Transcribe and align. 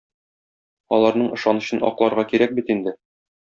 Аларның 0.97 1.29
ышанычын 1.37 1.85
акларга 1.93 2.27
кирәк 2.33 2.61
бит 2.61 2.77
инде. 2.79 2.99